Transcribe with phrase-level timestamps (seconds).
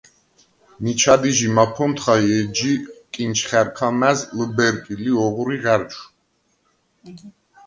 [0.81, 2.71] მიჩა დი ჟი მაფონთხა ი ჯი
[3.13, 6.01] კინჩხა̈რქა მა̈ზ ლჷბერკილ ი ოღვრი ღა̈რჩუ.